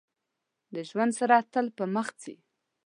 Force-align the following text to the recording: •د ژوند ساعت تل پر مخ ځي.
•د 0.73 0.75
ژوند 0.89 1.11
ساعت 1.19 1.45
تل 1.53 1.67
پر 1.77 1.87
مخ 1.95 2.07
ځي. 2.21 2.35